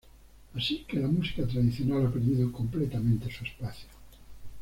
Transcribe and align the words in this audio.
Así 0.55 0.83
que 0.89 0.97
la 0.99 1.07
música 1.07 1.45
tradicional 1.45 2.07
ha 2.07 2.11
perdido 2.11 2.51
completamente 2.51 3.29
su 3.31 3.43
espacio. 3.43 3.87